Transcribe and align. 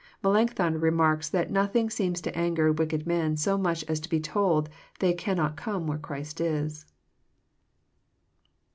Melancthon 0.23 0.79
remarks 0.79 1.29
that 1.29 1.51
nothing 1.51 1.91
seems 1.91 2.21
to 2.21 2.35
anger 2.35 2.71
wicked 2.71 3.05
men 3.05 3.37
so 3.37 3.55
much 3.55 3.83
as 3.83 3.99
to 3.99 4.09
be 4.09 4.19
told 4.19 4.67
they 4.97 5.13
cannot 5.13 5.55
come 5.57 5.85
where 5.85 5.99
Christ 5.99 6.41
is. 6.41 6.87